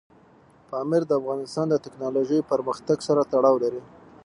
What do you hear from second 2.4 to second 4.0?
پرمختګ سره تړاو لري.